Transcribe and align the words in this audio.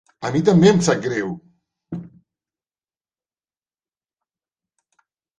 A 0.27 0.29
mi 0.35 0.39
també 0.45 0.69
em 0.69 0.79
sap 0.85 1.01
greu. 1.01 1.27